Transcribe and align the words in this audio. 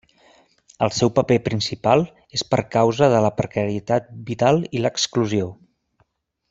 El 0.85 0.91
seu 0.99 1.11
paper 1.19 1.37
principal 1.49 2.03
és 2.39 2.45
per 2.55 2.61
causa 2.77 3.11
de 3.17 3.23
la 3.27 3.33
precarietat 3.43 4.13
vital 4.31 4.63
i 4.79 4.83
l'exclusió. 4.85 5.55